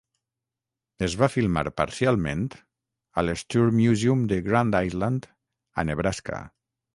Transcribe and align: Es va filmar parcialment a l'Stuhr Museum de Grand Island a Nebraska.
Es 1.07 1.15
va 1.23 1.27
filmar 1.33 1.63
parcialment 1.81 2.41
a 2.55 3.25
l'Stuhr 3.27 3.67
Museum 3.81 4.25
de 4.33 4.41
Grand 4.49 4.79
Island 4.81 5.29
a 5.83 5.87
Nebraska. 5.93 6.43